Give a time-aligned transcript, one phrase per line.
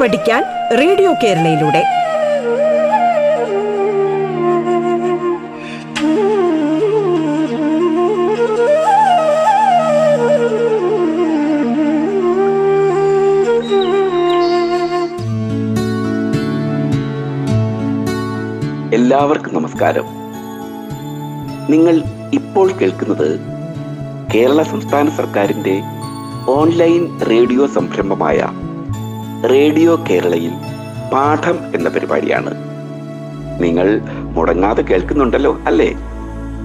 [0.00, 0.44] പഠിക്കാൻ
[0.78, 1.82] റേഡിയോ കേരളയിലൂടെ.
[18.94, 20.04] എല്ലാവർക്കും നമസ്കാരം.
[21.70, 22.02] നിങ്ങൾ
[22.34, 23.40] ഇപ്പോൾ കേൾക്കുന്നത്
[24.34, 25.82] കേരള സംസ്ഥാന സർക്കാരിന്റെ
[26.48, 28.48] ഓൺലൈൻ റേഡിയോ സംരംഭമായ
[29.50, 30.52] റേഡിയോ കേരളയിൽ
[31.12, 32.52] പാഠം എന്ന പരിപാടിയാണ്.
[33.62, 34.00] നിങ്ങൾ
[34.34, 35.94] മുടങ്ങാതെ കേൾക്കുന്നുണ്ടല്ലോ അല്ലേ?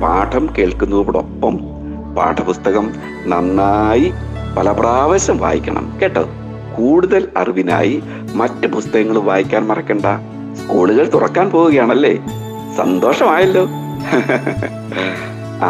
[0.02, 1.60] പാഠം കേൾക്കുന്നതോടൊപ്പം
[2.16, 2.94] പാഠപുസ്തകം
[3.26, 4.14] നന്നായി
[4.58, 6.26] പല പ്രാവശ്യം വായിക്കണം കേട്ടോ?
[6.78, 10.06] കൂടുതൽ അറിവിനായി മറ്റ് പുസ്തകങ്ങൾ വായിക്കാൻ മറക്കണ്ട.
[10.56, 12.16] സ്കൂളുകൾ തുറക്കാൻ പോവുകയാണല്ലേ?
[12.78, 13.68] സന്തോഷമായല്ലോ.
[15.66, 15.70] ആ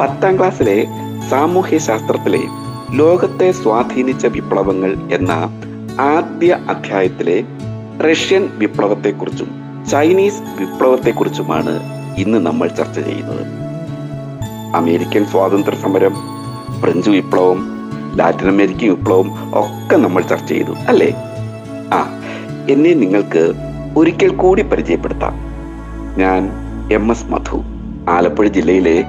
[0.00, 0.86] പത്താം ക്ലാസ്സിലെ
[1.30, 2.42] സാമൂഹ്യ ശാസ്ത്രത്തിലെ
[2.90, 5.60] ലോകത്തെ സ്വാധീനിച്ച വിപ്ലവങ്ങൾ എന്ന
[6.00, 7.44] ആദ്യ അധ്യായത്തിലെ
[7.98, 9.48] റഷ്യൻ വിപ്ലവത്തെക്കുറിച്ചും
[9.90, 11.80] ചൈനീസ് വിപ്ലവത്തെക്കുറിച്ചുമാണ്
[12.18, 13.46] ഇന്ന് നമ്മൾ ചർച്ച ചെയ്യുന്നത്.
[14.76, 16.14] അമേരിക്കൻ സ്വാതന്ത്ര്യ സമരം
[16.80, 17.74] ഫ്രഞ്ച് വിപ്ലവം
[18.16, 21.14] ലാറ്റിൻ അമേരിക്കൻ വിപ്ലവം ഒക്കെ നമ്മൾ ചർച്ച ചെയ്തു അല്ലേ?
[21.92, 22.20] ആ
[22.70, 23.52] എന്നെ നിങ്ങൾക്ക്
[23.96, 25.32] ഒരിക്കൽ കൂടി പരിചയപ്പെടുത്താം.
[26.16, 26.50] ഞാൻ
[26.92, 27.62] എം എസ് മധു
[28.10, 29.04] ആലപ്പുഴ ജില്ലയിലെ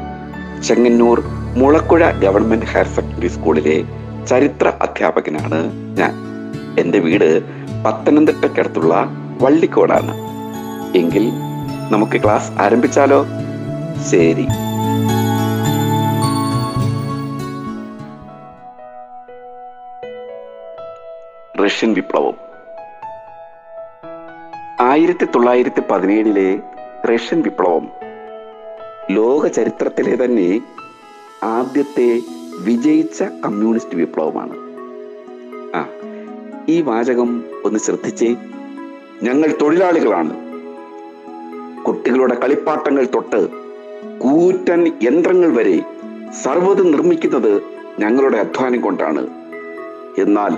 [0.67, 1.23] Chengannur
[1.56, 3.83] Mulakuzha government higher secondary സ്കൂളിലെ
[4.25, 6.34] ചരിത്ര അധ്യാപകനാണ് ഞാൻ.
[6.80, 7.42] എന്റെ വീട്
[7.86, 9.08] പത്തനംതിട്ടക്കടുത്തുള്ള
[9.42, 10.18] വള്ളിക്കോടാണ്.
[10.98, 11.31] എങ്കിൽ
[11.92, 13.26] നമുക്ക് ക്ലാസ് ആരംഭിച്ചാലോ?
[14.09, 14.48] ശരി.
[21.66, 22.34] റഷ്യൻ വിപ്ലവം.
[24.81, 26.59] ആയിരത്തി തൊള്ളായിരത്തി പതിനേഴിലെ
[27.14, 27.90] റഷ്യൻ വിപ്ലവം
[29.12, 30.62] ലോക ചരിത്രത്തിലെ തന്നെ
[31.44, 32.22] ആദ്യത്തെ
[32.59, 34.65] വിജയിച്ച കമ്മ്യൂണിസ്റ്റ് വിപ്ലവമാണ്.
[36.70, 38.36] ഈ വാചകം ഒന്ന് ശ്രദ്ധിച്ചേ.
[39.24, 40.46] ഞങ്ങൾ തൊഴിലാളികളാണ്.
[41.84, 43.48] കുട്ടികളുടെ കളിപ്പാട്ടങ്ങൾ തൊട്ട്
[44.20, 45.81] കൂറ്റൻ യന്ത്രങ്ങൾ വരെ
[46.44, 47.62] സർവതും നിർമ്മിക്കുന്നത്
[48.00, 49.28] ഞങ്ങളുടെ അധ്വാനം കൊണ്ടാണ്.
[50.18, 50.54] എന്നാൽ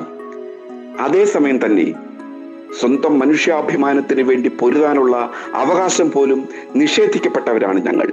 [1.01, 1.94] അതേസമയം തന്നെ
[2.79, 8.12] സ്വന്തം മനുഷ്യാഭിമാനത്തിന് വേണ്ടി പൊരുതാനുള്ള അവകാശം പോലും നിഷേധിക്കപ്പെട്ടവരാണ് ഞങ്ങൾ.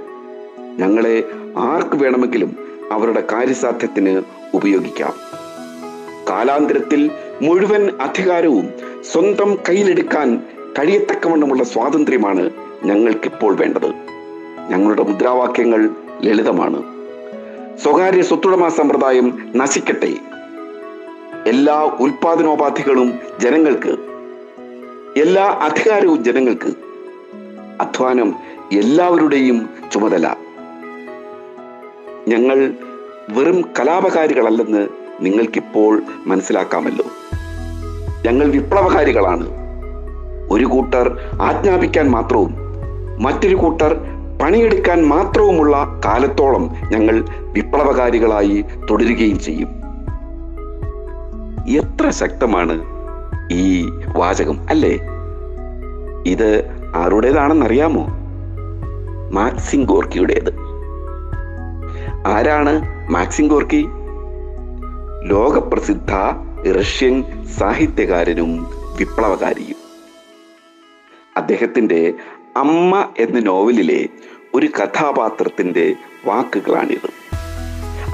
[0.79, 1.23] ഞങ്ങളെ
[1.57, 2.57] ആർക്ക് വേണമെങ്കിലും
[2.91, 4.21] അവരുടെ കാര്യസാധ്യത്തിന്
[4.53, 5.24] ഉപയോഗിക്കാം.
[6.29, 8.73] കാലാന്തരത്തിൽ മുഴുവൻ അധികാരവും
[9.11, 10.43] സ്വന്തം കയ്യിലെടുക്കാൻ
[10.79, 12.49] കഴിയത്തക്കവണ്ണമുള്ള സ്വാതന്ത്ര്യമാണ്
[12.83, 13.87] ഞങ്ങൾക്ക് ഇപ്പോൾ വേണ്ടത്.
[14.69, 15.89] ഞങ്ങളുടെ മുദ്രാവാക്യങ്ങൾ
[16.21, 16.83] ലളിതമാണ്.
[17.77, 20.13] സ്വകാര്യ സ്വത്തുടമ സമ്പ്രദായം നശിക്കട്ടെ.
[21.47, 23.97] എല്ലാ ഉൽപാദനോപാധികളും ജനങ്ങൾക്ക്
[25.19, 26.73] എല്ലാ അധികാരവും ജനങ്ങൾക്ക്
[27.81, 28.35] അധ്വാനം
[28.73, 30.35] എല്ലാവരുടെയും ചുമതല.
[32.27, 32.73] ഞങ്ങൾ
[33.29, 37.05] വെറും കലാപകാരികളല്ലെന്ന് നിങ്ങൾക്കിപ്പോൾ മനസ്സിലാക്കാമല്ലോ.
[38.25, 39.47] ഞങ്ങൾ വിപ്ലവകാരികളാണ്.
[40.51, 42.55] ഒരു കൂട്ടർ ആജ്ഞാപിക്കാൻ മാത്രവും
[43.23, 43.95] മറ്റൊരു കൂട്ടർ
[44.41, 49.69] പണിയെടുക്കാൻ മാത്രവുമുള്ള കാലത്തോളം ഞങ്ങൾ വിപ്ലവകാരികളായി തുടരുകയും ചെയ്യും.
[51.67, 52.81] എത്ര ശക്തമാണ്
[53.51, 54.99] ഈ വാചകം അല്ലേ?
[56.27, 56.65] ഇത്
[56.95, 58.07] ആരുടേതാണെന്നറിയാമോ?
[59.31, 60.53] മാക്സിം ഗോർക്കിയുടേത്.
[62.27, 62.81] ആരാണ്
[63.11, 63.87] മാക്സിം ഗോർക്കി?
[65.25, 66.11] ലോകപ്രസിദ്ധ
[66.79, 68.67] റഷ്യൻ സാഹിത്യകാരനും
[68.99, 69.75] വിപ്ലവകാരിയും.
[71.37, 72.13] അദ്ദേഹത്തിന്റെ
[72.57, 74.07] അമ്മ എന്ന നോവലിലെ
[74.53, 77.09] ഒരു കഥാപാത്രത്തിന്റെ വാക്കുകളാണിത്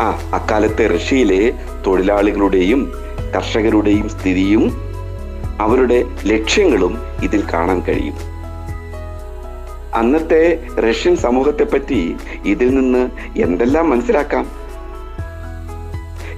[0.01, 1.53] ആ അക്കാലത്തെ റഷ്യയിലെ
[1.88, 2.91] തൊഴിലാളികളുടെയും
[3.35, 4.72] കർഷകരുടെയും സ്ഥിതിയും
[5.59, 8.16] അവരുടെ ലക്ഷ്യങ്ങളും ഇതിൽ കാണാൻ കഴിയും.
[9.95, 14.60] അന്നത്തെ റഷ്യൻ സമൂഹത്തെപ്പറ്റി ഇതിൽ നിന്ന് എന്തെല്ലാം മനസ്സിലാക്കാം?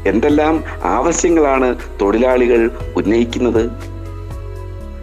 [0.06, 3.70] എന്തെല്ലാം ആവശ്യങ്ങളാണ് തൊഴിലാളികൾ ഉന്നയിക്കുന്നത്?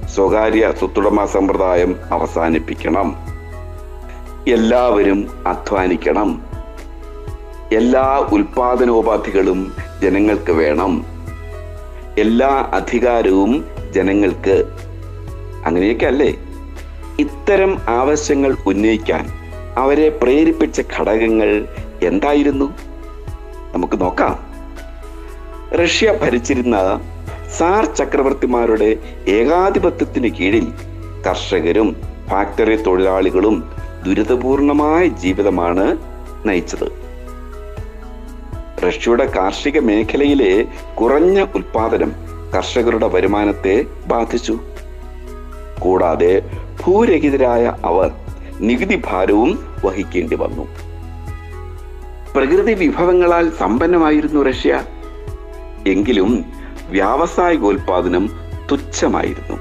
[0.08, 3.16] സ്വകാര്യ സ്വത്തുടമ സമ്പ്രദായം അവസാനിപ്പിക്കണം.
[4.48, 6.42] എല്ലാവരും അധ്വാനിക്കണം.
[7.72, 11.06] എല്ലാ ഉൽപാദനോപാധികളും ജനങ്ങൾക്ക് വേണം.
[12.18, 14.64] എല്ലാ അധികാരവും ജനങ്ങൾക്ക്.
[15.66, 16.36] അങ്ങനെയൊക്കെ അല്ലേ
[17.18, 19.26] ഇത്തരം ആവശ്യങ്ങൾ ഉന്നയിക്കാൻ
[19.76, 21.68] അവരെ പ്രേരിപ്പിച്ച ഘടകങ്ങൾ
[22.02, 22.74] എന്തായിരുന്നു?
[23.74, 24.49] നമുക്ക് നോക്കാം.
[25.78, 27.00] റഷ്യ ഭരിച്ചിരുന്ന
[27.58, 28.96] സാർ ചക്രവർത്തിമാരുടെ
[29.28, 30.72] ഏകാധിപത്യത്തിന് കീഴിൽ
[31.26, 31.96] കർഷകരും
[32.30, 33.70] ഫാക്ടറി തൊഴിലാളികളും
[34.06, 35.96] ദുരിതപൂർണമായ ജീവിതമാണ്
[36.44, 36.92] നയിച്ചത്.
[38.86, 40.64] റഷ്യയുടെ കാർഷിക മേഖലയിലെ
[40.94, 42.12] കുറഞ്ഞ ഉൽപാദനം
[42.54, 44.58] കർഷകരുടെ വരുമാനത്തെ ബാധിച്ചു.
[45.78, 46.42] കൂടാതെ
[46.84, 48.10] ഭൂരഹിതരായ അവർ
[48.60, 50.68] നികുതി ഭാരവും വഹിക്കേണ്ടി വന്നു.
[52.34, 54.82] പ്രകൃതി വിഭവങ്ങളാൽ സമ്പന്നമായിരുന്നു റഷ്യ.
[55.86, 56.44] എങ്കിലും
[56.90, 58.30] വ്യാവസായികോൽപാദനം
[58.70, 59.56] തുച്ഛമായിരുന്നു.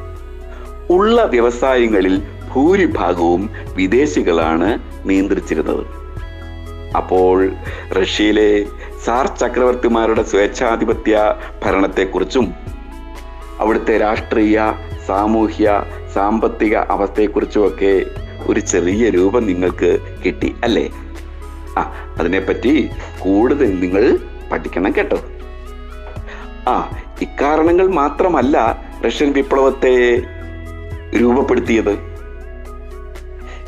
[0.89, 2.21] ഉള്ള വ്യവസായങ്ങളിൽ
[2.53, 5.85] ഭൂരിഭാഗവും വിദേശികളാണ് നിയന്ത്രിച്ചിരുന്നത്.
[6.97, 7.51] അപ്പോൾ
[7.91, 8.65] റഷ്യയിലെ
[9.05, 11.33] സാർ ചക്രവർത്തിമാരുടെ സ്വേച്ഛാധിപത്യ
[11.65, 12.53] ഭരണത്തെക്കുറിച്ചും
[13.59, 14.61] അവിടുത്തെ രാഷ്ട്രീയ
[15.07, 15.83] സാമൂഹ്യ
[16.13, 18.05] സാമ്പത്തിക അവസ്ഥയെക്കുറിച്ചുമൊക്കെ
[18.47, 20.89] ഒരു ചെറിയ രൂപം നിങ്ങൾക്ക് കിട്ടി അല്ലേ?
[21.77, 22.89] ആ അതിനെപ്പറ്റി
[23.19, 24.19] കൂടുതൽ നിങ്ങൾ
[24.51, 25.21] പഠിക്കണം കേട്ടോ.
[26.67, 30.21] ആ ഇക്കാരണങ്ങൾ മാത്രമല്ല റഷ്യൻ വിപ്ലവത്തെ
[31.21, 32.09] രൂപപ്പെടുത്തിയത്.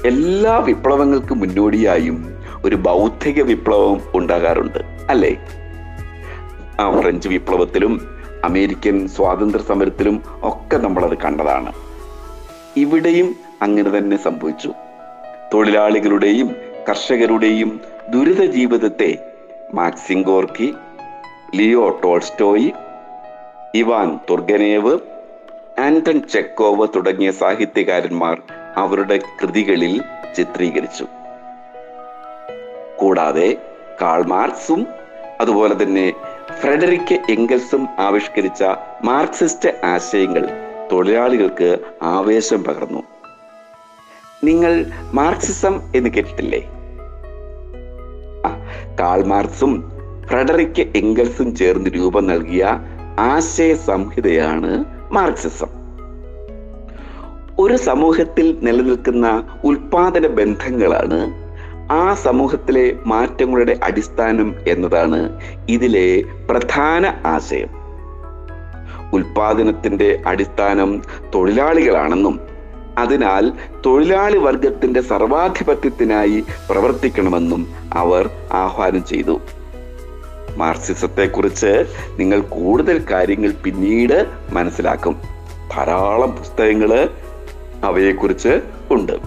[0.06, 4.80] എല്ലാ വിപ്ലവങ്ങൾക്ക് മുന്നോടിയായും ഒരു ബൗദ്ധിക വിപ്ലവം ഉണ്ടാകാറുണ്ട്
[5.10, 5.38] അല്ലേ?
[6.80, 11.74] ആ ഫ്രഞ്ച് വിപ്ലവത്തിലും അമേരിക്കൻ സ്വാതന്ത്ര്യ സമരത്തിലും ഒക്കെ നമ്മളത് കണ്ടതാണ്.
[12.78, 14.74] ഇവിടെയും അങ്ങനെ തന്നെ സംഭവിച്ചു.
[15.54, 16.56] തൊഴിലാളികളുടെയും
[16.90, 19.18] കർഷകരുടെയും ദുരിത ജീവിതത്തെ
[19.74, 20.74] Maxim Gorky
[21.56, 22.74] Leo Tolstoy
[23.76, 25.00] Ivan Turgenev
[25.80, 28.42] Anton Chekhov തുടങ്ങിയ സാഹിത്യകാരന്മാർ
[28.78, 30.02] അവരുടെ കൃതികളിൽ
[30.38, 31.06] ചിത്രീകരിച്ചു.
[32.98, 33.58] കൂടാതെ
[34.02, 34.88] കാൾ മാർക്സും
[35.42, 36.14] അതുപോലെ തന്നെ
[36.62, 38.64] ഫ്രെഡറിക് എംഗൽസും ആവിഷ്കരിച്ച
[39.04, 40.50] മാർക്സിസ്റ്റ് ആശയങ്ങൾ
[40.92, 43.04] തൊഴിലാളികൾക്ക് ആവേശം പകർന്നു.
[44.44, 46.70] നിങ്ങൾ മാർക്സിസം എന്ന് കേട്ടിട്ടില്ലേ?
[49.00, 49.91] കാൾ മാർക്സും
[50.32, 52.80] ഫ്രെഡറിക് എംഗൽസും ചേർന്ന് രൂപം നൽകിയ
[53.20, 55.68] ആശയ സംഹിതയാണ് മാർക്സിസം.
[57.60, 61.34] ഒരു സമൂഹത്തിൽ നിലനിൽക്കുന്ന ഉൽപാദന ബന്ധങ്ങളാണ്
[61.92, 65.40] ആ സമൂഹത്തിലെ മാറ്റങ്ങളുടെ അടിസ്ഥാനം എന്നതാണ്
[65.70, 67.70] ഇതിലെ പ്രധാന ആശയം.
[69.14, 71.02] ഉൽപാദനത്തിന്റെ അടിസ്ഥാനം
[71.36, 72.40] തൊഴിലാളികളാണെന്നും
[72.98, 73.52] അതിനാൽ
[73.86, 79.40] തൊഴിലാളി വർഗത്തിന്റെ സർവാധിപത്യത്തിനായി പ്രവർത്തിക്കണമെന്നും അവർ ആഹ്വാനം ചെയ്തു.
[80.58, 81.86] മാർക്സിസത്തെക്കുറിച്ച്
[82.20, 85.22] നിങ്ങൾ കൂടുതൽ കാര്യങ്ങൾ പിന്നീട് മനസ്സിലാക്കും.
[85.76, 87.10] ധാരാളം പുസ്തകങ്ങൾ
[87.84, 88.62] അവയെക്കുറിച്ച്
[88.92, 89.20] ഉണ്ട്.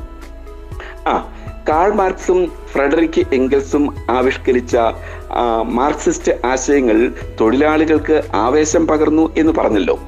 [1.08, 1.32] ആ
[1.68, 4.76] കാൾ മാർക്സും ഫ്രെഡറിക് എംഗൽസും ആവിഷ്കരിച്ച
[5.62, 9.98] മാർക്സിസ്റ്റ് ആശയങ്ങൾ തൊഴിലാളികൾക്ക് ആവേശം പകർന്നു എന്ന് പറഞ്ഞല്ലോ.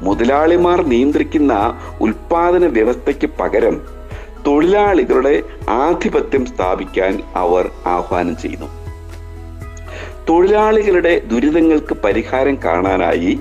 [0.00, 3.82] മുതലാളിമാർ നിയന്ത്രിക്കുന്ന ഉൽപാദന വ്യവസ്ഥയ്ക്ക് പകരം
[4.46, 8.83] തൊഴിലാളികളുടെ ആധിപത്യം സ്ഥാപിക്കാൻ അവർ ആഹ്വാനം ചെയ്തു
[10.28, 13.38] തൊഴിലാളികളുടെ ദുരിതങ്ങൾക്ക് പരിഹാരം കാണാനായി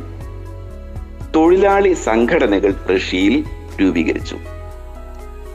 [1.35, 3.43] തൊഴിലാളി സംഘടനകൾ റഷ്യയിൽ
[3.81, 4.37] രൂപീകരിച്ചു.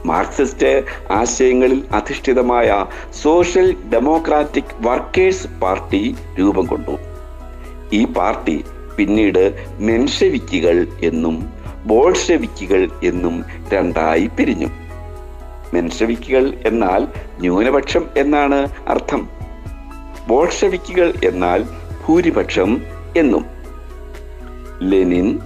[0.06, 2.86] മാർക്സിസ്റ്റ് ആശയങ്ങളിൽ അധിഷ്ഠിതമായ
[3.22, 6.98] സോഷ്യൽ ഡെമോക്രാറ്റിക് വർക്കേഴ്സ് പാർട്ടി രൂപം കൊണ്ടു.
[7.92, 8.64] ഈ പാർട്ടി
[8.96, 11.52] പിന്നീട് മെൻഷവിക്കുകൾ എന്നും
[11.84, 14.66] ബോൾഷെവിക്കുകൾ എന്നും രണ്ടായി പിരിഞ്ഞു.
[15.74, 17.06] മെൻഷവിക്കുകൾ എന്നാൽ
[17.40, 19.37] ന്യൂനപക്ഷം എന്നാണ് അർത്ഥം.
[20.28, 21.64] ബോൾഷെവിക്കുകൾ എന്നാൽ
[22.06, 22.82] ഭൂരിപക്ഷം
[23.16, 23.44] എന്നും.
[24.80, 25.38] ലെനിൻ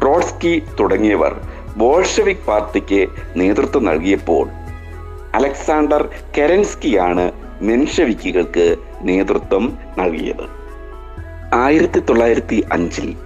[0.00, 1.40] ട്രോട്സ്കി തുടങ്ങിയവർ
[1.76, 4.48] ബോൾഷെവിക് പാർട്ടിക്ക് നേതൃത്വം നൽകിയപ്പോൾ
[5.34, 10.44] അലക്സാണ്ടർ കെരൻസ്കിയാണ് മെൻഷവിക്കുകൾക്ക് നേതൃത്വം നൽകിയത്.
[11.54, 13.16] ആയിരത്തി തൊള്ളായിരത്തി അഞ്ചിൽ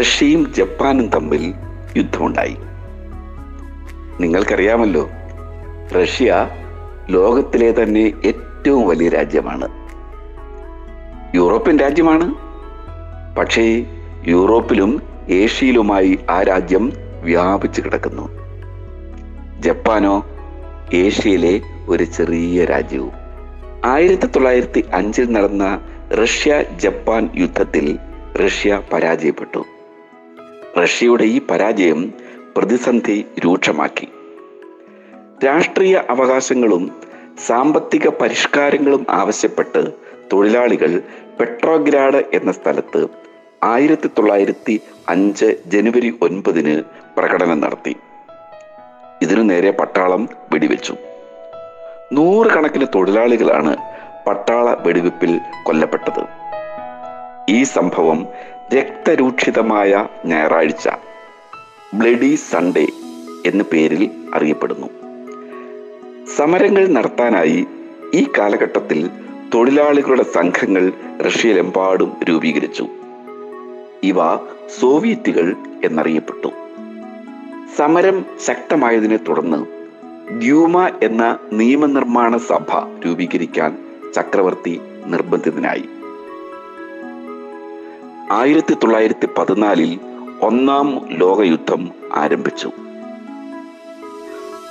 [0.00, 1.54] റഷ്യയും ജപ്പാനും തമ്മിൽ
[1.96, 2.56] യുദ്ധമുണ്ടായി.
[4.20, 5.10] നിങ്ങൾക്കറിയാമല്ലോ
[6.02, 6.48] റഷ്യ
[7.08, 9.79] ലോകത്തിലെ തന്നെ ഏറ്റവും വലിയ രാജ്യമാണ്.
[11.34, 12.34] യൂറോപ്യൻ രാജ്യമാണ്.
[13.36, 13.86] പക്ഷേ
[14.26, 18.28] യൂറോപ്പിലും ഏഷ്യയിലുമായി ആ രാജ്യം വ്യാപിച്ചു കിടക്കുന്നു.
[19.60, 20.26] ജപ്പാനോ
[20.94, 23.12] ഏഷ്യയിലെ ഒരു ചെറിയ രാജ്യവും.
[23.84, 25.80] ആയിരത്തി തൊള്ളായിരത്തി അഞ്ചിൽ നടന്ന
[26.22, 27.98] റഷ്യ ജപ്പാൻ യുദ്ധത്തിൽ
[28.46, 29.64] റഷ്യ പരാജയപ്പെട്ടു.
[30.82, 32.12] റഷ്യയുടെ ഈ പരാജയം
[32.56, 34.08] പ്രതിസന്ധി രൂക്ഷമാക്കി.
[35.46, 36.90] രാഷ്ട്രീയ അവകാശങ്ങളും
[37.46, 41.02] സാമ്പത്തിക പരിഷ്കാരങ്ങളും ആവശ്യപ്പെട്ട് തൊഴിലാളികൾ
[41.40, 43.08] പെട്രോഗ്രാഡ് എന്ന സ്ഥലത്ത്
[43.64, 46.82] ആയിരത്തി തൊള്ളായിരത്തി അഞ്ച് ജനുവരി ഒൻപതിന്
[47.18, 47.96] പ്രകടനം നടത്തി.
[49.22, 50.96] ഇതിനു നേരെ പട്ടാളം വെടിവെച്ചു.
[52.12, 53.76] നൂറുകണക്കിന് തൊഴിലാളികളാണ്
[54.26, 56.24] പട്ടാള വെടിവെപ്പിൽ കൊല്ലപ്പെട്ടത്.
[57.48, 58.26] ഈ സംഭവം
[58.74, 60.88] രക്തരൂക്ഷിതമായ ഞായറാഴ്ച
[61.94, 62.86] ബ്ലഡി സൺഡേ
[63.46, 64.86] എന്ന പേരിൽ അറിയപ്പെടുന്നു.
[66.36, 67.66] സമരങ്ങൾ നടത്താനായി
[68.14, 69.10] ഈ കാലഘട്ടത്തിൽ
[69.54, 72.86] തൊഴിലാളികളുടെ സംഘങ്ങൾ റഷ്യയിലെമ്പാടും രൂപീകരിച്ചു.
[74.02, 74.36] ഇവ
[74.80, 76.48] സോവിയറ്റുകൾ എന്നറിയപ്പെട്ടു.
[77.76, 79.66] സമരം ശക്തമായതിനെ തുടർന്ന്
[80.38, 83.78] ദ്യൂമ എന്ന നിയമനിർമ്മാണ സഭ രൂപീകരിക്കാൻ
[84.14, 85.84] ചക്രവർത്തി നിർബന്ധിതനായി.
[88.30, 90.00] ആയിരത്തി തൊള്ളായിരത്തി പതിനാലിൽ
[90.42, 92.70] ഒന്നാം ലോകയുദ്ധം ആരംഭിച്ചു.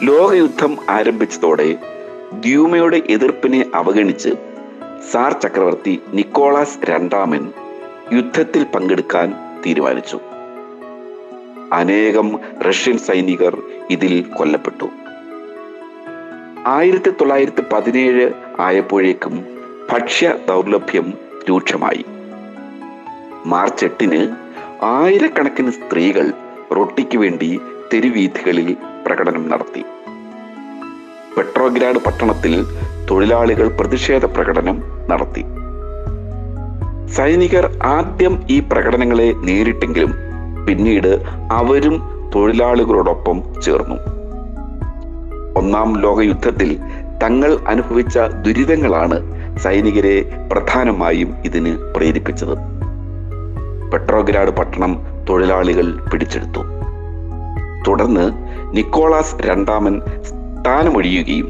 [0.04, 1.78] ലോകയുദ്ധം ആരംഭിച്ചതോടെ
[2.34, 4.49] ദ്യൂമയുടെ എതിർപ്പിനെ അവഗണിച്ച്
[5.04, 7.52] സാർ ചക്രവർത്തി നിക്കോളാസ് രണ്ടാമൻ
[8.14, 9.34] യുദ്ധത്തിൽ പങ്കെടുക്കാൻ
[9.66, 10.20] തീരുമാനിച്ചു.
[11.74, 14.90] അനേകം റഷ്യൻ സൈനികർ ഇതിൽ കൊല്ലപ്പെട്ടു.
[16.66, 19.46] ആയിരത്തി തൊള്ളായിരത്തി പതിനേഴ് ആയപ്പോഴേക്കും
[19.92, 21.14] ഭക്ഷ്യ ദൗർലഭ്യം
[21.50, 22.06] രൂക്ഷമായി.
[23.46, 24.36] മാർച്ച് എട്ടിന്
[24.84, 26.32] ആയിരക്കണക്കിന് സ്ത്രീകൾ
[26.76, 27.60] റൊട്ടിക്ക് വേണ്ടി
[27.94, 29.84] തെരുവീഥികളിൽ പ്രകടനം നടത്തി.
[31.38, 32.66] പെട്രോഗ്രാഡ് പട്ടണത്തിൽ
[33.12, 35.46] തൊഴിലാളികൾ പ്രതിഷേധ പ്രകടനം നടത്തി.
[37.14, 40.14] സൈനികർ ആദ്യം ഈ പ്രകടനങ്ങളെ നേരിട്ടെങ്കിലും
[40.68, 42.02] പിന്നീട് അവരും
[42.36, 43.96] തൊഴിലാളികളോടൊപ്പം ചേർന്നു.
[45.60, 46.80] ഒന്നാം ലോകയുദ്ധത്തിൽ
[47.24, 49.18] തങ്ങൾ അനുഭവിച്ച ദുരിതങ്ങളാണ്
[49.60, 52.56] സൈനികരെ പ്രധാനമായും ഇതിന് പ്രേരിപ്പിച്ചത്.
[53.92, 54.98] പെട്രോഗ്രാഡ് പട്ടണം
[55.30, 56.60] തൊഴിലാളികൾ പിടിച്ചെടുത്തു.
[57.88, 58.32] തുടർന്ന്
[58.78, 61.48] നിക്കോളാസ് രണ്ടാമൻ സ്ഥാനമൊഴിയുകയും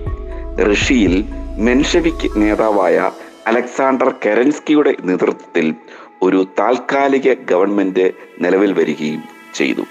[0.72, 1.26] റഷ്യയിൽ
[1.60, 3.12] മെൻഷവിക് നേതാവായ
[3.48, 5.76] അലക്സാണ്ടർ കെരൻസ്കിയുടെ നേതൃത്വത്തിൽ
[6.22, 8.12] ഒരു താൽക്കാലിക ഗവൺമെന്റ്
[8.42, 9.24] നിലവിൽ വരികയും
[9.54, 9.84] ചെയ്തു.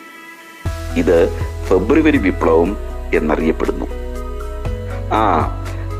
[0.96, 1.18] ഇത്
[1.68, 2.76] ഫെബ്രുവരി വിപ്ലവം
[3.14, 3.86] എന്നറിയപ്പെടുന്നു.
[5.12, 5.22] ആ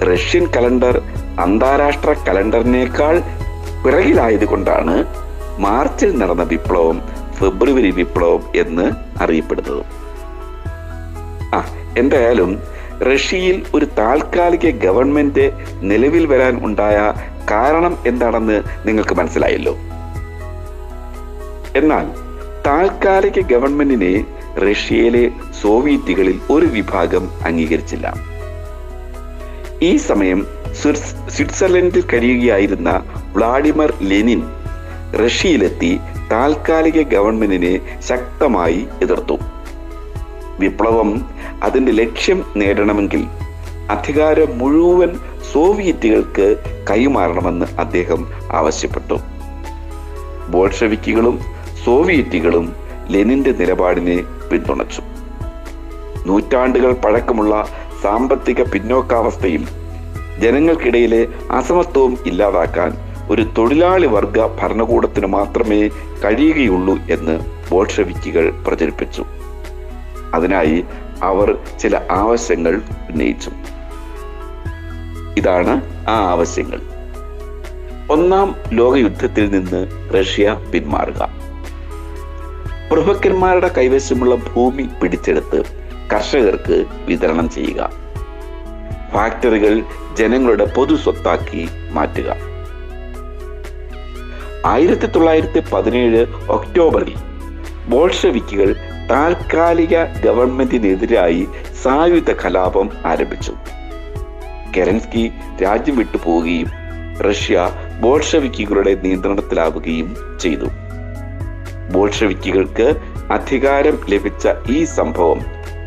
[0.02, 0.96] റഷ്യൻ കലണ്ടർ
[1.40, 3.22] അന്താരാഷ്ട്ര കലണ്ടറിനേക്കാൾ
[3.84, 4.96] പിറകിലായതുകൊണ്ടാണ്
[5.58, 6.98] മാർച്ചിൽ നടന്ന വിപ്ലവം
[7.32, 8.86] ഫെബ്രുവരി വിപ്ലവം എന്ന്
[9.22, 9.82] അറിയപ്പെടുന്നത്.
[11.54, 11.60] ആ
[11.98, 15.52] എന്തായാലും റഷ്യയിൽ ഒരു താൽക്കാലിക ഗവൺമെന്റ്
[15.82, 17.12] നിലവിൽ വരാൻ ഉണ്ടായ
[17.50, 19.76] കാരണം എന്താണെന്ന് നിങ്ങൾക്ക് മനസ്സിലായല്ലോ.
[21.76, 22.06] എന്നാൽ
[22.66, 24.24] താൽക്കാലിക ഗവൺമെന്റിനെ
[24.58, 25.30] റഷ്യയിലെ
[25.62, 28.14] സോവിയറ്റുകളിൽ ഒരു വിഭാഗം അംഗീകരിച്ചില്ല.
[29.82, 30.46] ഈ സമയം
[31.28, 33.02] സ്വിറ്റ്സർലൻഡിൽ കഴിയുകയായിരുന്ന
[33.36, 34.42] വ്ളാഡിമർ ലെനിൻ
[35.24, 35.98] റഷ്യയിലെത്തി
[36.30, 39.38] താൽക്കാലിക ഗവൺമെന്റിനെ ശക്തമായി എതിർത്തു.
[40.58, 41.26] വിപ്ലവം
[41.62, 43.24] അതിന്റെ ലക്ഷ്യം നേടണമെങ്കിൽ
[43.90, 45.18] അധികാരം മുഴുവൻ
[45.52, 46.56] സോവിയറ്റുകൾക്ക്
[46.90, 49.18] കൈമാറണമെന്ന് അദ്ദേഹം ആവശ്യപ്പെട്ടു.
[50.50, 51.40] ബോൾഷവിക്കുകളും
[51.84, 52.72] സോവിയറ്റുകളും
[53.08, 54.16] ലെനിന്റെ നിലപാടിനെ
[54.50, 55.02] പിന്തുണച്ചു.
[56.26, 57.68] നൂറ്റാണ്ടുകൾ പഴക്കമുള്ള
[58.02, 59.66] സാമ്പത്തിക പിന്നോക്കാവസ്ഥയും
[60.40, 62.92] ജനങ്ങൾക്കിടയിലെ അസമത്വവും ഇല്ലാതാക്കാൻ
[63.30, 65.88] ഒരു തൊഴിലാളി വർഗ ഭരണകൂടത്തിന് മാത്രമേ
[66.24, 69.24] കഴിയുകയുള്ളൂ എന്ന് ബോൾഷവിക്കുകൾ പ്രചരിപ്പിച്ചു.
[70.34, 70.84] അതിനായി
[71.22, 73.50] അവർ ചില ആവശ്യങ്ങൾ ഉന്നയിച്ചു.
[75.36, 76.80] ഇതാണ് ആ ആവശ്യങ്ങൾ.
[78.10, 81.28] ഒന്നാം ലോകയുദ്ധത്തിൽ നിന്ന് റഷ്യ പിന്മാറുക.
[82.92, 85.62] പ്രഭുക്കന്മാരുടെ കൈവശമുള്ള ഭൂമി പിടിച്ചെടുത്ത്
[86.12, 87.90] കർഷകർക്ക് വിതരണം ചെയ്യുക.
[89.12, 89.82] ഫാക്ടറികൾ
[90.18, 92.36] ജനങ്ങളുടെ പൊതു സ്വത്താക്കി മാറ്റുക.
[94.66, 97.14] ആയിരത്തി തൊള്ളായിരത്തി പതിനേഴ് ഒക്ടോബറിൽ
[97.88, 98.74] ബോൾഷവിക്കുകൾ
[99.10, 101.48] താൽക്കാലിക ഗവൺമെന്റിനെതിരായി
[101.82, 103.54] സായുധ കലാപം ആരംഭിച്ചു.
[104.76, 106.66] കെരൻസ്കി രാജ്യം വിട്ടു പോവുകയും
[107.20, 110.66] റഷ്യ ബോൾഷവിക്കുകളുടെ നിയന്ത്രണത്തിലാവുകയും ചെയ്തു.
[111.92, 112.96] ബോൾഷവിക്കുകൾക്ക്
[113.32, 115.40] അധികാരം ലഭിച്ച ഈ സംഭവം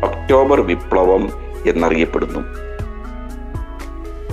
[0.04, 1.32] ഒക്ടോബർ വിപ്ലവം
[1.66, 2.40] എന്നറിയപ്പെടുന്നു.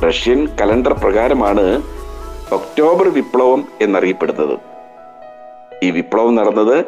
[0.07, 1.81] റഷ്യൻ കലണ്ടർ പ്രകാരമാണ്
[2.53, 4.59] ഒക്ടോബർ വിപ്ലവം എന്നറിയപ്പെടുന്നത്.
[5.83, 6.85] ഈ വിപ്ലവം നടന്നത്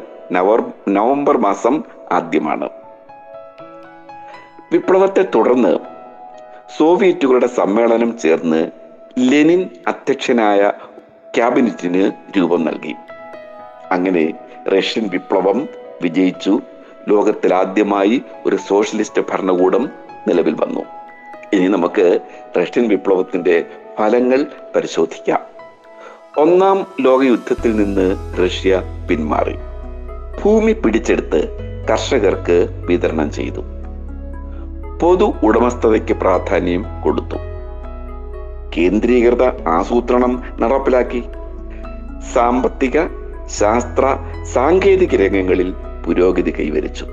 [0.89, 2.69] നവംബർ മാസം ആദ്യമാണ്.
[4.71, 5.79] വിപ്ലവത്തെ തുടർന്ന്
[6.77, 8.71] സോവിയറ്റുകളുടെ സമ്മേളനം ചേർന്ന്
[9.19, 10.71] ലെനിൻ അധ്യക്ഷനായ
[11.35, 12.95] ക്യാബിനറ്റിന് രൂപം നൽകി.
[13.91, 14.33] അങ്ങനെ
[14.77, 15.67] റഷ്യൻ വിപ്ലവം
[16.01, 16.59] വിജയിച്ചു.
[17.07, 19.89] ലോകത്തിൽ ആദ്യമായി ഒരു സോഷ്യലിസ്റ്റ് ഭരണകൂടം
[20.27, 20.81] നിലവിൽ വന്നു.
[21.53, 22.19] ഇനി നമുക്ക്
[22.61, 23.65] റഷ്യൻ വിപ്ലവത്തിന്റെ
[23.99, 25.39] ഫലങ്ങൾ പരിശോധിക്കാം.
[26.37, 29.55] ഒന്നാം ലോകയുദ്ധത്തിൽ നിന്ന് റഷ്യ പിന്മാറി.
[30.41, 33.61] ഭൂമി പിടിച്ചെടുത്ത് കർഷകർക്ക് വിതരണം ചെയ്തു.
[35.01, 37.35] പൊതു ഉടമസ്ഥതയ്ക്ക് പ്രാധാന്യം കൊടുത്തു.
[38.77, 41.23] കേന്ദ്രീകൃത ആസൂത്രണം നടപ്പിലാക്കി.
[42.33, 42.99] സാമ്പത്തിക
[43.59, 45.73] ശാസ്ത്ര സാങ്കേതിക രംഗങ്ങളിൽ
[46.05, 47.05] പുരോഗതി കൈവരിച്ചു.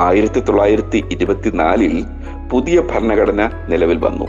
[0.00, 2.04] ആയിരത്തി തൊള്ളായിരത്തി ഇരുപത്തിനാലിൽ
[2.50, 4.26] പുതിയ ഭരണഘടന നിലവിൽ വന്നു.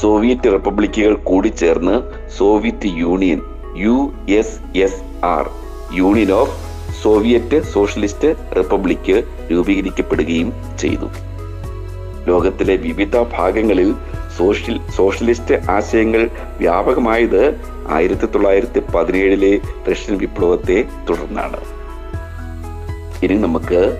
[0.00, 3.40] സോവിയറ്റ് റിപ്പബ്ലിക്കുകൾ കൂടി ചേർന്ന് Soviet Union
[3.76, 5.50] U S S R
[5.94, 6.65] Union of
[7.02, 11.08] Soviet Socialist Republic രൂപീകരിക്കപ്പെടുകയും ചെയ്തു.
[12.26, 13.94] ലോകത്തിലെ വിവിധ ഭാഗങ്ങളിൽ
[14.38, 19.60] സോഷ്യൽ സോഷ്യലിസ്റ്റ് ആശയങ്ങൾ വ്യാപകമായത് ആയിരത്തി തൊള്ളായിരത്തി പതിനേഴിലെ
[19.92, 21.60] റഷ്യൻ വിപ്ലവത്തെ തുടർന്നാണ്.
[23.24, 23.96] ഇനി നമുക്ക്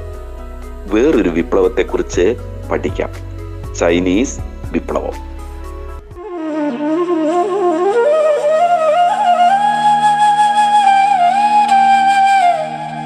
[0.93, 2.37] വേറൊരു വിപ്ലവത്തെ കുറിച്ച്
[2.71, 3.11] പഠിക്കാം.
[3.75, 4.41] ചൈനീസ്
[4.73, 5.36] വിപ്ലവം.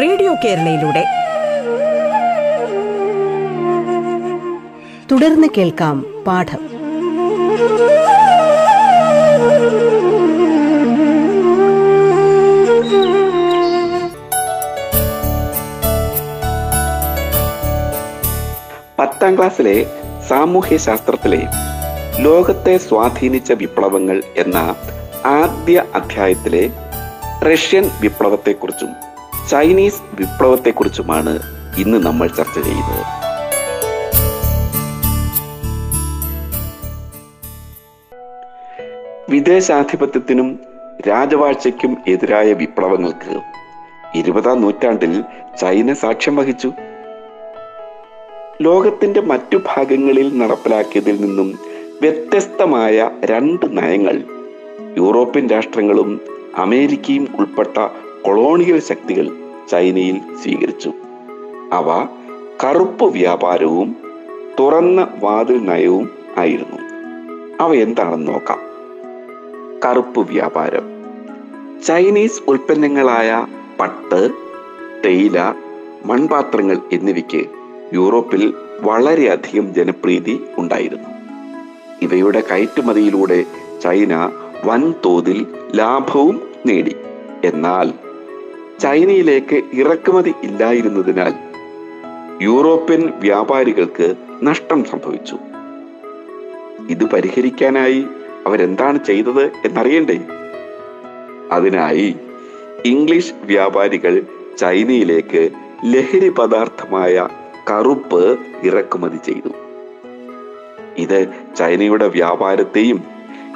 [0.00, 1.04] റേഡിയോ കേരളയിലൂടെ.
[5.12, 6.76] തുടർന്ന് കേൾക്കാം പാഠം.
[18.98, 19.86] പത്താം ക്ലാസ്സിലെ
[20.28, 21.42] സാമൂഹ്യ ശാസ്ത്രത്തിലെ
[22.18, 24.74] ലോകത്തെ സ്വാധീനിച്ച വിപ്ലവങ്ങൾ എന്ന
[25.26, 26.70] ആദ്യ അധ്യായത്തിലെ
[27.52, 29.05] റഷ്യൻ വിപ്ലവത്തെക്കുറിച്ചും
[29.50, 31.32] ചൈനീസ് വിപ്ലവത്തെക്കുറിച്ചുമാണ്
[31.78, 33.04] ഇന്ന് നമ്മൾ ചർച്ച ചെയ്യുന്നത്.
[39.30, 40.58] വിദേശാധിപത്യത്തിനും
[41.08, 43.40] രാജവാഴ്ചയ്ക്കും എതിരായ വിപ്ലവങ്ങൾക്ക്
[44.18, 45.24] ഇരുപതാം നൂറ്റാണ്ടിൽ
[45.60, 46.72] ചൈന സാക്ഷ്യം വഹിച്ചു.
[48.62, 51.58] ലോകത്തിന്റെ മറ്റു ഭാഗങ്ങളിൽ നടപ്പിലാക്കിയതിൽ നിന്നും
[52.02, 54.24] വ്യത്യസ്തമായ രണ്ട് നയങ്ങൾ
[54.96, 56.20] യൂറോപ്യൻ രാഷ്ട്രങ്ങളും
[56.56, 57.78] അമേരിക്കയും ഉൾപ്പെട്ട
[58.26, 59.30] കൊളോണിയൽ ശക്തികൾ
[59.70, 60.92] ചൈനയിൽ സ്വീകരിച്ചു.
[61.72, 62.06] അവ
[62.64, 63.96] കറുപ്പ് വ്യാപാരവും
[64.60, 66.78] തുറന്ന വാതിൽ നയവും ആയിരുന്നു.
[67.60, 68.58] അവ എന്താണെന്ന് നോക്കാം.
[69.84, 70.82] കറുപ്പ് വ്യാപാരം.
[71.86, 73.46] ചൈനീസ് ഉൽപ്പന്നങ്ങളായ
[73.80, 74.30] പട്ട്
[75.04, 75.54] തേയില
[76.04, 77.46] മൺപാത്രങ്ങൾ എന്നിവയ്ക്ക്
[77.94, 81.08] യൂറോപ്പിൽ വളരെയധികം ജനപ്രീതി ഉണ്ടായിരുന്നു.
[82.02, 83.44] ഇവയുടെ കയറ്റുമതിയിലൂടെ
[83.82, 84.30] ചൈന
[84.64, 86.96] വൻതോതിൽ ലാഭവും നേടി.
[87.44, 88.05] എന്നാൽ
[88.80, 91.34] ചൈനയിലേക്ക് ഇറക്കുമതി ഇല്ലായിരുന്നതിനാൽ
[92.42, 95.38] യൂറോപ്യൻ വ്യാപാരികൾക്ക് നഷ്ടം സംഭവിച്ചു.
[96.90, 98.06] ഇത് പരിഹരിക്കാനായി
[98.46, 100.18] അവരെന്താണ് ചെയ്തത് എന്നറിയണ്ടേ?
[101.52, 102.16] അതിനായി
[102.84, 104.22] ഇംഗ്ലീഷ് വ്യാപാരികൾ
[104.58, 105.50] ചൈനയിലേക്ക്
[105.84, 107.28] ലഹരി പദാർത്ഥമായ
[107.70, 109.48] കറുപ്പ് ഇറക്കുമതി ചെയ്തു.
[110.98, 111.26] ഇത്
[111.58, 113.02] ചൈനയുടെ വ്യാപാരത്തെയും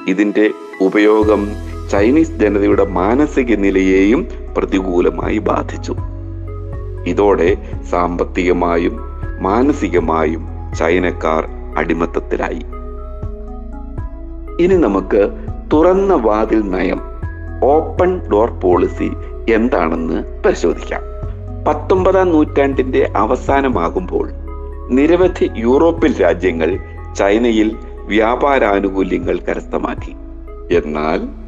[0.09, 5.95] ഇതിന്റെ ഉപയോഗം ചൈനീസ് ജനതയുടെ മാനസിക നിലയെയും പ്രതികൂലമായി ബാധിച്ചു.
[7.07, 7.57] ഇതോടെ
[7.91, 8.97] സാമ്പത്തികമായും
[9.41, 10.47] മാനസികമായും
[10.79, 12.63] ചൈനക്കാർ അടിമത്തത്തിലായി.
[14.63, 15.31] ഇനി നമുക്ക്
[15.73, 17.01] തുറന്ന വാതിൽ നയം
[17.65, 19.11] ഓപ്പൺ ഡോർ പോളിസി
[19.53, 21.03] എന്താണെന്ന് പരിശോധിക്കാം.
[21.69, 24.31] പത്തൊമ്പതാം നൂറ്റാണ്ടിന്റെ അവസാനമാകുമ്പോൾ
[24.91, 26.79] നിരവധി യൂറോപ്യൻ രാജ്യങ്ങൾ
[27.15, 27.77] ചൈനയിൽ
[28.07, 30.15] വ്യാപാരാനുകൂല്യങ്ങൾ കരസ്ഥമാക്കി.
[30.75, 31.41] എന്നാൽ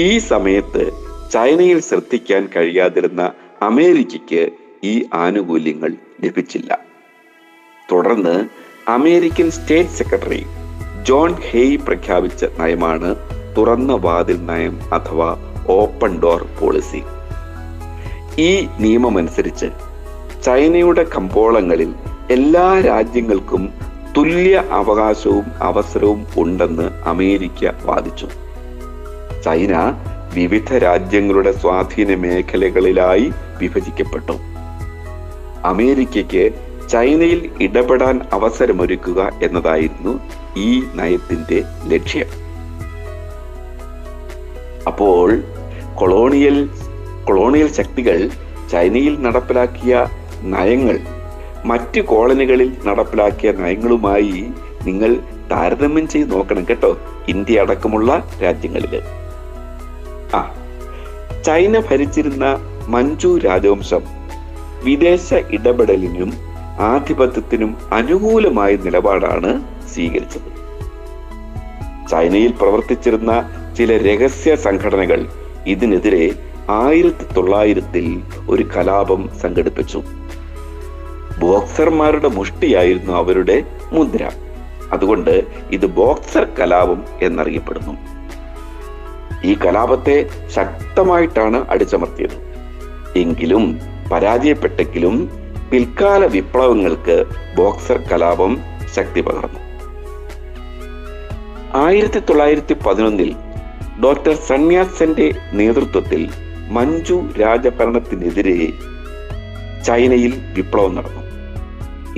[0.00, 0.92] ഈ സമയത്ത്
[1.32, 3.32] ചൈനയിൽ ശ്രദ്ധിക്കാൻ കഴിയാതിരുന്ന
[3.62, 4.50] അമേരിക്കയ്ക്ക്
[4.84, 6.78] ഈ ആനുകൂല്യങ്ങൾ ലഭിച്ചില്ല.
[7.92, 8.48] തുടർന്ന്
[8.88, 10.46] American state secretary
[11.02, 13.16] John Hay പ്രഖ്യാപിച്ച നയമാണ്
[13.56, 15.36] തുറന്ന വാതിൽ നയം അഥവാ
[15.68, 17.02] ഓപ്പൺ ഡോർ പോളിസി.
[18.38, 19.66] ഈ നിയമമനുസരിച്ച്
[20.44, 21.94] ചൈനയുടെ കമ്പോളങ്ങളിൽ
[22.30, 23.72] എല്ലാ രാജ്യങ്ങൾക്കും
[24.16, 28.28] തുല്യ അവകാശവും അവസരവും ഉണ്ടെന്ന് അമേരിക്ക വാദിച്ചു.
[29.44, 29.94] ചൈന
[30.34, 34.32] വിവിധ രാജ്യങ്ങളുടെ സ്വാധീന മേഖലകളിലായി വിഭജിക്കപ്പെട്ടു.
[35.64, 36.50] അമേരിക്കയ്ക്ക്
[36.88, 40.20] ചൈനയിൽ ഇടപെടാൻ അവസരമൊരുക്കുക എന്നതായിരുന്നു
[40.56, 42.26] ഈ നയത്തിന്റെ ലക്ഷ്യം.
[44.86, 45.42] അപ്പോൾ
[45.94, 46.70] കൊളോണിയൽ
[47.24, 48.30] കൊളോണിയൽ ശക്തികൾ
[48.70, 50.06] ചൈനയിൽ നടപ്പിലാക്കിയ
[50.42, 50.98] നയങ്ങൾ
[51.64, 54.44] മറ്റ് കോളനികളിൽ നടപ്പിലാക്കിയ നയങ്ങളുമായി
[54.86, 55.16] നിങ്ങൾ
[55.50, 56.98] താരതമ്യം ചെയ്ത് നോക്കണം കേട്ടോ
[57.28, 59.02] ഇന്ത്യ അടക്കമുള്ള രാജ്യങ്ങളിൽ
[60.34, 60.54] ആ.
[61.44, 62.44] ചൈന ഭരിച്ചിരുന്ന
[62.88, 64.02] മഞ്ജു രാജവംശം
[64.84, 66.32] വിദേശ ഇടപെടലിനും
[66.80, 69.62] ആധിപത്യത്തിനും അനുകൂലമായ നിലപാടാണ്
[69.94, 70.58] സ്വീകരിച്ചത്.
[72.08, 75.28] ചൈനയിൽ പ്രവർത്തിച്ചിരുന്ന ചില രഹസ്യ സംഘടനകൾ
[75.66, 76.30] ഇതിനെതിരെ
[76.70, 80.02] ആയിരത്തി തൊള്ളായിരത്തിൽ ഒരു കലാപം സംഘടിപ്പിച്ചു.
[81.38, 83.62] ബോക്സർമാരുടെ മുഷ്ടിയായിരുന്നു അവരുടെ
[83.92, 84.30] മുദ്ര.
[84.92, 88.17] അതുകൊണ്ട് ഇത് ബോക്സർ കലാപം എന്നറിയപ്പെടുന്നു.
[89.44, 92.48] ഈ കലാപത്തെ ശക്തമായിട്ടാണ് അടിച്ചമർത്തിയത്.
[93.18, 93.80] എങ്കിലും
[94.12, 95.30] പരാജയപ്പെട്ടെങ്കിലും
[95.72, 97.24] പിൽക്കാല വിപ്ലവങ്ങൾക്ക്
[97.56, 98.58] ബോക്സർ കലാപം
[98.94, 99.60] ശക്തി പകർന്നു.
[101.74, 103.34] ആയിരത്തി തൊള്ളായിരത്തി പതിനൊന്നിൽ
[104.04, 106.28] ഡോക്ടർ സന്യാസന്റെ നേതൃത്വത്തിൽ
[106.68, 108.72] മഞ്ജു രാജഭരണത്തിനെതിരെ
[109.84, 111.22] ചൈനയിൽ വിപ്ലവം നടന്നു.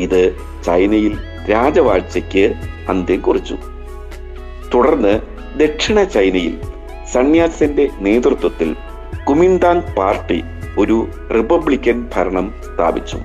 [0.01, 1.19] ഇത് ചൈനയിൽ
[1.51, 2.55] രാജവാഴ്ചയ്ക്ക്
[2.89, 3.57] അന്ത്യം കുറിച്ചു.
[4.75, 5.21] തുടർന്ന്
[5.59, 6.59] ദക്ഷിണ ചൈനയിൽ
[7.13, 8.77] സന്യാസന്റെ നേതൃത്വത്തിൽ
[9.29, 10.43] കുമിന്താൻ പാർട്ടി
[10.79, 13.19] ഒരു റിപ്പബ്ലിക്കൻ ഭരണം സ്ഥാപിച്ചു.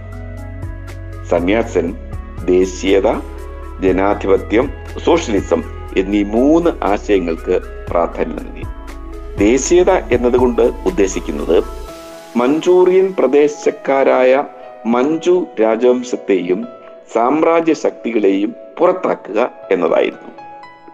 [1.29, 1.93] സന്യാസൻ
[2.45, 3.07] ദേശീയത
[3.81, 4.69] ജനാധിപത്യം
[5.05, 5.63] സോഷ്യലിസം
[5.97, 8.65] എന്നീ മൂന്ന് ആശയങ്ങൾക്ക് പ്രാധാന്യം നൽകി.
[9.37, 11.63] ദേശീയത എന്നതുകൊണ്ട് ഉദ്ദേശിക്കുന്നത്
[12.37, 14.43] മഞ്ചൂറിയൻ പ്രദേശക്കാരായ
[14.85, 16.65] മഞ്ചു രാജവംശത്തെയും
[17.13, 20.34] സാമ്രാജ്യ ശക്തികളെയും പുറത്താക്കുക എന്നതായിരുന്നു.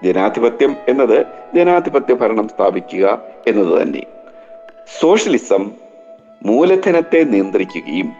[0.04, 4.04] ജനാധിപത്യം എന്നത് ജനാധിപത്യ ഭരണം സ്ഥാപിക്കുക എന്നത് തന്നെ.
[5.00, 5.72] സോഷ്യലിസം
[6.46, 8.14] മൂലധനത്തെ നിയന്ത്രിക്കുകയും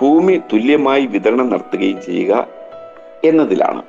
[0.00, 2.46] ഭൂമി തുല്യമായി വിതരണം നടത്തുകയും ചെയ്യുക
[3.24, 3.82] എന്നതിലാണ്.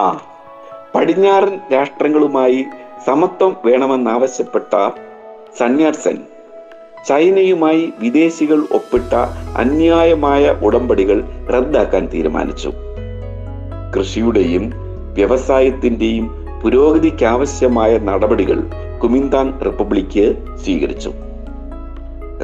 [0.00, 0.20] ആ
[0.94, 2.64] പടിഞ്ഞാറൻ രാഷ്ട്രങ്ങളുമായി
[3.06, 4.90] സമത്വം വേണമെന്നാവശ്യപ്പെട്ട
[5.58, 6.18] സന്യാസൻ
[7.08, 9.12] ചൈനയുമായി വിദേശികൾ ഒപ്പിട്ട
[9.56, 12.72] അന്യായമായ ഉടമ്പടികൾ റദ്ദാക്കാൻ തീരുമാനിച്ചു.
[13.98, 14.83] കൃഷിയുടെയും
[15.14, 18.58] വ്യവസായത്തിന്റെയും പുരോഗതിക്കാവശ്യമായ നടപടികൾ
[19.02, 21.12] കുമിന്താങ് റിപ്പബ്ലിക്ക് സ്വീകരിച്ചു.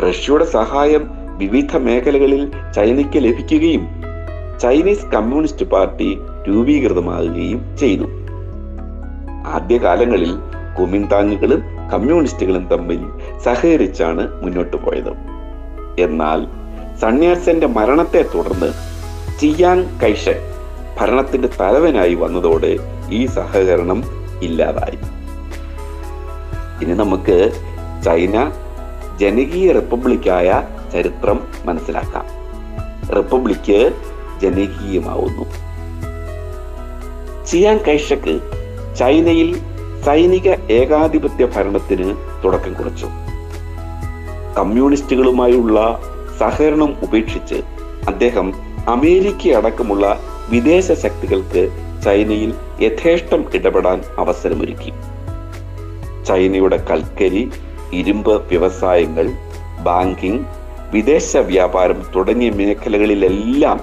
[0.01, 3.89] റഷ്യയുടെ സഹായം വിവിധ മേഖലകളിൽ ചൈനയ്ക്ക് ലഭിക്കുകയും
[4.61, 8.07] ചൈനീസ് കമ്മ്യൂണിസ്റ്റ് പാർട്ടി രൂപീകൃതമാകുകയും ചെയ്തു.
[9.47, 10.33] ആദ്യകാലങ്ങളിൽ
[10.81, 13.01] കുമിന്താങ്ങുകളും കമ്മ്യൂണിസ്റ്റുകളും തമ്മിൽ
[13.45, 15.13] സഹകരിച്ചാണ് മുന്നോട്ട് പോയത്.
[16.01, 16.41] എന്നാൽ
[16.99, 18.73] സന്യാസന്റെ മരണത്തെ തുടർന്ന്
[19.41, 20.50] ചിയാങ് കൈഷക്
[21.01, 22.77] ഭരണത്തിന്റെ തലവനായി വന്നതോടെ
[23.11, 24.05] ഈ സഹകരണം
[24.43, 24.99] ഇല്ലാതായി.
[26.85, 27.53] ഇനി നമുക്ക്
[28.05, 28.53] ചൈന
[29.21, 32.25] ജനകീയ റിപ്പബ്ലിക്കായ ചരിത്രം മനസ്സിലാക്കാം.
[33.17, 33.93] റിപ്പബ്ലിക്ക്
[34.43, 35.45] ജനകീയമാവുന്നു.
[37.47, 38.41] ചിയാൻ കൈഷക്ക്
[38.99, 39.61] ചൈനയിൽ
[40.05, 43.07] സൈനിക ഏകാധിപത്യ ഭരണത്തിന് തുടക്കം കുറിച്ചു.
[44.59, 46.01] കമ്മ്യൂണിസ്റ്റുകളുമായുള്ള
[46.41, 47.55] സഹകരണം ഉപേക്ഷിച്ച്
[48.07, 48.55] അദ്ദേഹം
[48.89, 50.19] അമേരിക്ക അടക്കമുള്ള
[50.51, 51.63] വിദേശ ശക്തികൾക്ക്
[52.05, 54.93] ചൈനയിൽ യഥേഷ്ടം ഇടപെടാൻ അവസരമൊരുക്കി.
[56.25, 57.51] ചൈനയുടെ കൽക്കരി
[57.93, 59.31] ഇരുമ്പ് വ്യവസായങ്ങൾ
[59.83, 60.47] ബാങ്കിംഗ്
[60.93, 63.81] വിദേശ വ്യാപാരം തുടങ്ങിയ മേഖലകളിലെല്ലാം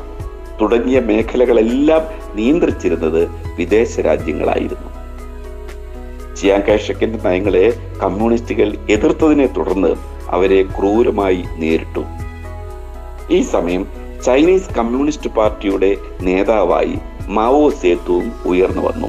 [0.62, 2.01] തുടങ്ങിയ മേഖലകളെല്ലാം
[2.36, 3.27] നിയന്ത്രിച്ചിരുന്നത്
[3.58, 4.89] വിദേശ രാജ്യങ്ങളായിരുന്നു.
[6.36, 9.95] ചിയാങ്കാഷക്കിന്റെ നയങ്ങളെ കമ്മ്യൂണിസ്റ്റുകൾ എതിർത്തതിനെ തുടർന്ന്
[10.30, 12.03] അവരെ ക്രൂരമായി നേരിട്ടു.
[13.34, 19.07] ഈ സമയം ചൈനീസ് കമ്മ്യൂണിസ്റ്റ് പാർട്ടിയുടെ നേതാവായി മാവോ സേത്തുവും ഉയർന്നു വന്നു.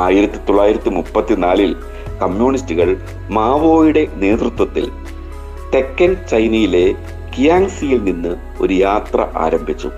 [0.00, 1.76] ആയിരത്തി തൊള്ളായിരത്തി മുപ്പത്തിനാലിൽ
[2.22, 2.96] കമ്മ്യൂണിസ്റ്റുകൾ
[3.30, 4.92] മാവോയുടെ നേതൃത്വത്തിൽ
[5.74, 6.94] തെക്കൻ ചൈനയിലെ
[7.36, 9.90] കിയാങ്സിയിൽ നിന്ന് ഒരു യാത്ര ആരംഭിച്ചു.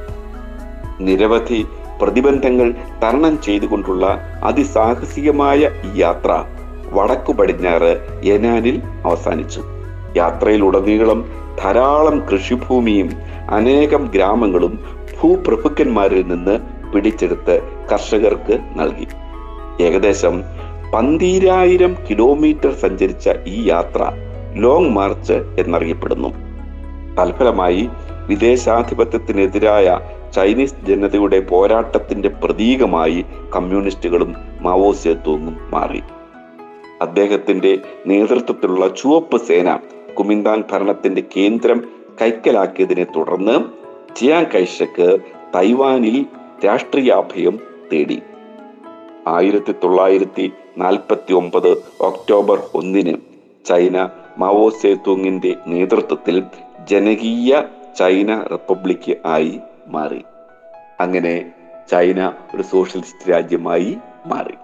[1.01, 1.67] നിരവധി
[2.03, 4.07] പ്രതിബന്ധങ്ങൾ തരണം ചെയ്തുകൊണ്ടുള്ള
[4.45, 6.45] അതിസാഹസികമായ ഈ യാത്ര
[6.93, 9.63] വടക്കു പടിഞ്ഞാറ് യനാനിൽ അവസാനിച്ചു.
[10.17, 13.11] യാത്രയിലുടനീളം ധാരാളം കൃഷിഭൂമിയും
[13.51, 14.85] അനേകം ഗ്രാമങ്ങളും
[15.21, 16.59] ഭൂപ്രഭുക്കന്മാരിൽ നിന്ന്
[16.93, 19.07] പിടിച്ചെടുത്ത് കർഷകർക്ക് നൽകി.
[19.83, 20.43] ഏകദേശം
[20.95, 24.13] പന്തീരായിരം കിലോമീറ്റർ സഞ്ചരിച്ച ഈ യാത്ര
[24.55, 26.29] ലോങ് മാർച്ച് എന്നറിയപ്പെടുന്നു.
[27.19, 27.89] തൽഫലമായി
[28.27, 30.01] വിദേശാധിപത്യത്തിനെതിരായ
[30.35, 33.25] ചൈനീസ് ജനതയുടെ പോരാട്ടത്തിന്റെ പ്രതീകമായി
[33.57, 34.95] കമ്മ്യൂണിസ്റ്റുകളും മാവോ
[35.71, 36.03] മാറി.
[37.03, 39.79] അദ്ദേഹത്തിന്റെ നേതൃത്വത്തിലുള്ള ചുവപ്പ് സേന
[40.19, 41.79] കുമിന്താങ് ഭരണത്തിന്റെ കേന്ദ്രം
[42.21, 43.57] കൈക്കലാക്കിയതിനെ തുടർന്ന്
[44.17, 45.09] ചിയാങ് കൈഷക്ക്
[45.55, 46.27] തൈവാനിൽ
[46.67, 47.57] രാഷ്ട്രീയാഭയം
[47.93, 48.23] തേടി.
[49.27, 53.15] ആയിരത്തി തൊള്ളായിരത്തി നാൽപ്പത്തി ഒമ്പത് ഒക്ടോബർ ഒന്നിന്
[53.67, 53.97] ചൈന
[54.39, 56.43] മാവോ സേതുങ്ങിന്റെ നേതൃത്വത്തിൽ
[56.91, 57.63] ജനകീയ
[57.99, 60.23] ചൈന റിപ്പബ്ലിക് ആയി മാറി.
[61.01, 61.35] അങ്ങനെ
[61.91, 64.57] ചൈന ഒരു സോഷ്യലിസ്റ്റ് രാജ്യമായി മാറി.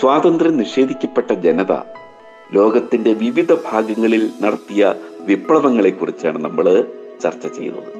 [0.00, 1.72] സ്വാതന്ത്ര്യം നിഷേധിക്കപ്പെട്ട ജനത
[2.52, 6.84] ലോകത്തിന്റെ വിവിധ ഭാഗങ്ങളിൽ നടത്തിയ വിപ്ലവങ്ങളെ കുറിച്ചാണ് നമ്മൾ
[7.22, 7.92] ചർച്ച ചെയ്യുന്നത്.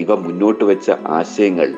[0.00, 1.74] ഇവ മുന്നോട്ട് വെച്ച ആശയങ്ങൾ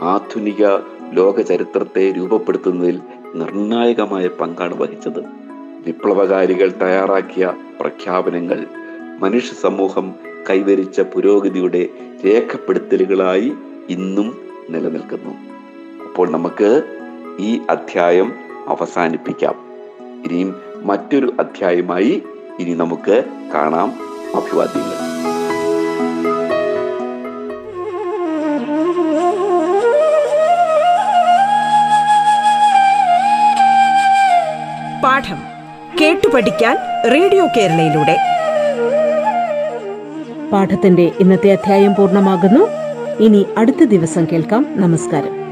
[0.00, 0.66] ആധുനിക
[1.12, 3.00] ലോക ചരിത്രത്തെ രൂപപ്പെടുത്തുന്നതിൽ
[3.34, 5.20] നിർണായകമായ പങ്കാണ് വഹിച്ചത്.
[5.86, 8.66] വിപ്ലവകാരികൾ തയ്യാറാക്കിയ പ്രഖ്യാപനങ്ങൾ
[9.20, 10.14] മനുഷ്യ സമൂഹം
[10.50, 11.88] കൈവരിച്ച പുരോഗതിയുടെ
[12.26, 13.52] രേഖപ്പെടുത്തലുകളായി
[13.88, 14.36] ഇന്നും
[14.70, 15.34] നിലനിൽക്കുന്നു.
[16.04, 16.82] അപ്പോൾ നമുക്ക്
[17.40, 18.32] ഈ അധ്യായം
[18.66, 19.54] അവസാനിപ്പിക്കാം.
[20.24, 22.22] ഇനിയും മറ്റൊരു അധ്യായമായി
[22.60, 23.92] ഇനി നമുക്ക് കാണാം
[24.36, 25.12] അഭിവാദ്യങ്ങൾ.
[35.04, 35.38] പാഠം
[36.00, 36.76] കേട്ടു പഠിക്കാൻ
[37.12, 38.16] റേഡിയോ കേരളയിലൂടെ.
[40.52, 42.68] പാഠത്തിന്റെ ഇന്നത്തെ അധ്യായം പൂർണമാകുന്നു.
[43.24, 44.66] ഇനി അടുത്ത ദിവസം കേൾക്കാം.
[44.76, 45.51] നമസ്കാരം.